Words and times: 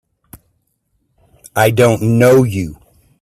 I 1.55 1.69
don't 1.69 2.01
know 2.17 2.41
you! 2.41 2.79